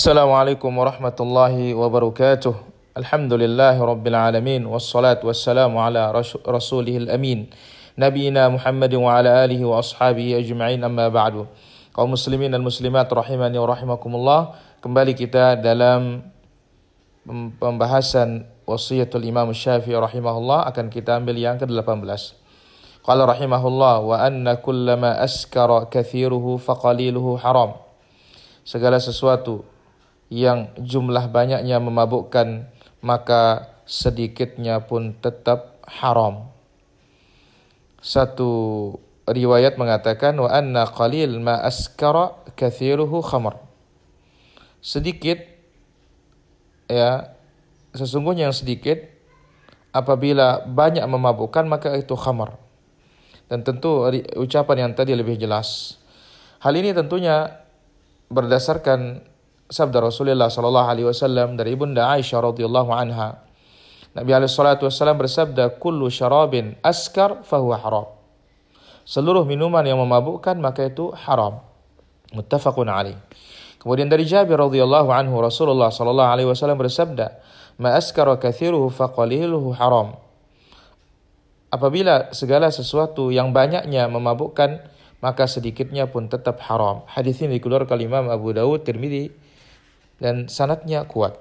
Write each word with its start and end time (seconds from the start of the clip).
السلام 0.00 0.32
عليكم 0.32 0.72
ورحمة 0.80 1.18
الله 1.20 1.76
وبركاته 1.76 2.54
الحمد 2.96 3.32
لله 3.36 3.76
رب 3.76 4.00
العالمين 4.08 4.64
والصلاة 4.64 5.20
والسلام 5.20 5.68
على 5.76 6.02
رسوله 6.48 6.96
الأمين 7.04 7.38
نبينا 8.00 8.48
محمد 8.48 8.92
وعلى 8.96 9.30
آله 9.44 9.60
وأصحابه 9.60 10.40
أجمعين 10.40 10.80
أما 10.88 11.12
بعد 11.12 11.44
kaum 11.92 12.16
muslimin 12.16 12.48
dan 12.48 12.64
muslimat 12.64 13.12
rahimani 13.12 13.60
wa 13.60 13.68
rahimakumullah 13.68 14.40
kembali 14.80 15.12
kita 15.12 15.60
dalam 15.60 16.24
pembahasan 17.60 18.48
wasiyatul 18.64 19.28
Imam 19.28 19.52
Syafi'i 19.52 20.00
rahimahullah 20.00 20.64
akan 20.72 20.88
kita 20.88 21.20
ambil 21.20 21.36
yang 21.36 21.60
ke-18 21.60 22.40
qala 23.04 23.28
rahimahullah 23.28 24.00
wa 24.00 24.16
anna 24.16 24.56
kullama 24.64 25.20
askara 25.20 25.84
kathiruhu 25.92 26.56
faqaliluhu 26.56 27.36
haram 27.36 27.76
segala 28.64 28.96
sesuatu 28.96 29.60
yang 30.30 30.70
jumlah 30.78 31.26
banyaknya 31.28 31.82
memabukkan 31.82 32.70
maka 33.02 33.74
sedikitnya 33.84 34.86
pun 34.86 35.18
tetap 35.18 35.82
haram. 35.84 36.54
Satu 37.98 38.94
riwayat 39.26 39.76
mengatakan 39.76 40.38
wa 40.38 40.48
anna 40.48 40.86
qalil 40.86 41.42
ma 41.42 41.58
askara 41.60 42.38
kathiruhu 42.54 43.20
khamr. 43.20 43.58
Sedikit 44.80 45.42
ya 46.86 47.34
sesungguhnya 47.92 48.48
yang 48.48 48.56
sedikit 48.56 49.02
apabila 49.90 50.62
banyak 50.64 51.02
memabukkan 51.04 51.66
maka 51.66 51.98
itu 51.98 52.14
khamar. 52.14 52.54
Dan 53.50 53.66
tentu 53.66 54.06
ucapan 54.38 54.86
yang 54.86 54.92
tadi 54.94 55.10
lebih 55.10 55.34
jelas. 55.34 55.98
Hal 56.62 56.78
ini 56.78 56.94
tentunya 56.94 57.66
berdasarkan 58.30 59.26
sabda 59.70 60.02
Rasulullah 60.02 60.50
sallallahu 60.50 60.88
alaihi 60.90 61.06
wasallam 61.06 61.54
dari 61.54 61.78
Ibunda 61.78 62.10
Aisyah 62.10 62.42
radhiyallahu 62.42 62.90
anha. 62.90 63.38
Nabi 64.10 64.34
alaihi 64.34 64.50
wasallam 64.50 65.16
bersabda, 65.22 65.78
"Kullu 65.78 66.10
syarabin 66.10 66.74
askar 66.82 67.46
fahuwa 67.46 67.78
haram." 67.78 68.06
Seluruh 69.06 69.46
minuman 69.46 69.86
yang 69.86 70.02
memabukkan 70.02 70.58
maka 70.58 70.90
itu 70.90 71.14
haram. 71.14 71.62
Muttafaqun 72.34 72.90
alaih. 72.90 73.18
Kemudian 73.80 74.10
dari 74.10 74.26
Jabir 74.28 74.58
radhiyallahu 74.60 75.08
anhu 75.08 75.40
Rasulullah 75.40 75.88
sallallahu 75.88 76.30
alaihi 76.30 76.50
wasallam 76.50 76.76
bersabda, 76.76 77.38
"Ma 77.78 77.96
askara 77.96 78.36
kathiruhu 78.36 78.90
faqaliluhu 78.90 79.72
haram." 79.78 80.18
Apabila 81.70 82.34
segala 82.34 82.74
sesuatu 82.74 83.30
yang 83.30 83.54
banyaknya 83.54 84.10
memabukkan, 84.10 84.82
maka 85.22 85.46
sedikitnya 85.46 86.10
pun 86.10 86.26
tetap 86.26 86.58
haram. 86.66 87.06
Hadis 87.06 87.38
ini 87.46 87.62
dikeluarkan 87.62 87.98
Imam 88.02 88.26
Abu 88.26 88.50
Dawud, 88.50 88.82
Tirmidzi, 88.82 89.30
dan 90.20 90.46
sanatnya 90.46 91.08
kuat. 91.08 91.40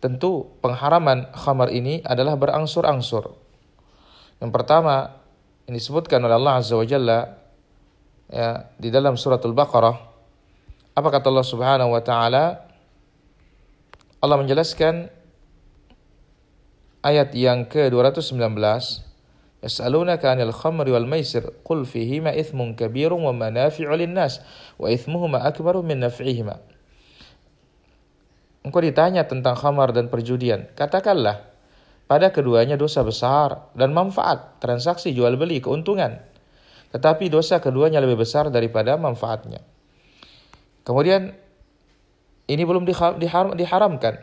Tentu 0.00 0.48
pengharaman 0.64 1.30
khamar 1.36 1.68
ini 1.70 2.00
adalah 2.02 2.34
berangsur-angsur. 2.34 3.36
Yang 4.40 4.50
pertama, 4.54 5.20
ini 5.68 5.76
disebutkan 5.76 6.24
oleh 6.24 6.34
Allah 6.38 6.54
Azza 6.58 6.74
wa 6.74 6.86
Jalla 6.86 7.36
ya, 8.32 8.72
di 8.80 8.88
dalam 8.88 9.14
suratul 9.20 9.52
Baqarah. 9.52 9.96
Apa 10.96 11.08
kata 11.12 11.30
Allah 11.30 11.46
Subhanahu 11.46 11.94
wa 11.94 12.02
taala? 12.02 12.66
Allah 14.18 14.36
menjelaskan 14.40 15.12
ayat 17.06 17.30
yang 17.38 17.70
ke-219 17.70 18.34
Yas'alunaka 19.58 20.30
'anil 20.30 20.54
khamri 20.54 20.94
wal 20.94 21.06
maisir 21.06 21.42
qul 21.66 21.82
fihima 21.82 22.30
ithmun 22.30 22.78
kabirun 22.78 23.18
wa 23.26 23.34
manafi'u 23.34 23.90
lin-nas 23.90 24.38
wa 24.78 24.86
ithmuhuma 24.86 25.42
akbaru 25.42 25.82
min 25.82 26.06
naf'ihima 26.06 26.62
Engkau 28.68 28.84
ditanya 28.84 29.24
tentang 29.24 29.56
khamar 29.56 29.96
dan 29.96 30.12
perjudian. 30.12 30.68
Katakanlah, 30.76 31.40
pada 32.04 32.28
keduanya 32.28 32.76
dosa 32.76 33.00
besar 33.00 33.72
dan 33.72 33.96
manfaat, 33.96 34.60
transaksi 34.60 35.16
jual 35.16 35.40
beli, 35.40 35.64
keuntungan. 35.64 36.20
Tetapi 36.92 37.32
dosa 37.32 37.64
keduanya 37.64 38.04
lebih 38.04 38.20
besar 38.20 38.52
daripada 38.52 39.00
manfaatnya. 39.00 39.64
Kemudian 40.84 41.32
ini 42.48 42.62
belum 42.64 42.84
diharamkan. 43.56 44.20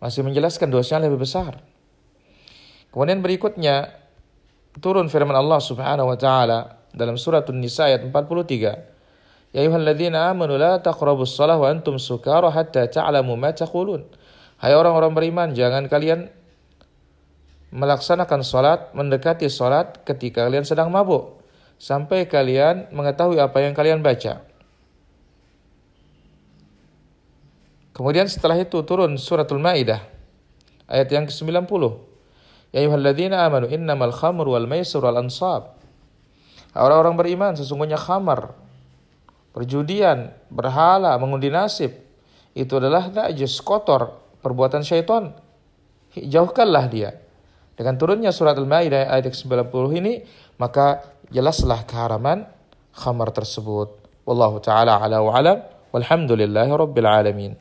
Masih 0.00 0.24
menjelaskan 0.24 0.72
dosanya 0.72 1.12
lebih 1.12 1.24
besar. 1.24 1.60
Kemudian 2.88 3.20
berikutnya 3.20 3.92
turun 4.80 5.12
firman 5.12 5.36
Allah 5.36 5.60
Subhanahu 5.60 6.08
wa 6.08 6.16
taala 6.16 6.88
dalam 6.96 7.20
surat 7.20 7.44
An-Nisa 7.44 7.92
ayat 7.92 8.08
43. 8.08 8.97
Ya 9.52 9.64
ayyuhalladzina 9.64 10.28
amanu 10.28 10.60
la 10.60 10.76
taqrabus 10.80 11.40
antum 11.40 11.96
sukara 11.96 12.52
hatta 12.52 12.84
ta'lamu 12.84 13.32
ma. 13.36 13.52
Hai 14.58 14.74
orang-orang 14.74 15.14
beriman, 15.14 15.48
jangan 15.54 15.86
kalian 15.86 16.28
melaksanakan 17.70 18.40
salat, 18.42 18.80
mendekati 18.96 19.46
salat 19.46 20.02
ketika 20.02 20.44
kalian 20.48 20.66
sedang 20.66 20.90
mabuk 20.90 21.38
sampai 21.78 22.26
kalian 22.26 22.90
mengetahui 22.90 23.38
apa 23.38 23.62
yang 23.62 23.72
kalian 23.72 24.02
baca. 24.02 24.42
Kemudian 27.94 28.26
setelah 28.30 28.58
itu 28.58 28.78
turun 28.86 29.18
suratul 29.18 29.58
Maidah 29.58 30.02
ayat 30.86 31.08
yang 31.10 31.26
ke-90. 31.26 31.82
Ya 32.74 32.84
ayyuhalladzina 32.84 33.42
amanu 33.46 33.66
innamal 33.70 34.14
khamru 34.14 34.54
wal 34.54 34.66
maisir 34.70 35.02
wal 35.02 35.18
ansab. 35.18 35.78
Orang-orang 36.78 37.18
beriman 37.18 37.52
sesungguhnya 37.58 37.98
khamar, 37.98 38.54
perjudian, 39.58 40.30
berhala, 40.54 41.18
mengundi 41.18 41.50
nasib, 41.50 41.90
itu 42.54 42.78
adalah 42.78 43.10
najis, 43.10 43.58
kotor, 43.58 44.14
perbuatan 44.38 44.86
syaitan. 44.86 45.34
Jauhkanlah 46.14 46.86
dia. 46.86 47.18
Dengan 47.74 47.98
turunnya 47.98 48.30
surat 48.30 48.54
Al-Maidah 48.54 49.10
ayat 49.10 49.34
90 49.34 49.98
ini, 49.98 50.22
maka 50.62 51.02
jelaslah 51.34 51.82
keharaman 51.82 52.46
khamar 52.94 53.34
tersebut. 53.34 53.98
Wallahu 54.22 54.62
taala 54.62 55.02
ala 55.02 55.18
wa 55.26 55.34
alam. 55.34 55.58
Walhamdulillahi 55.90 56.70
rabbil 56.70 57.08
alamin. 57.10 57.52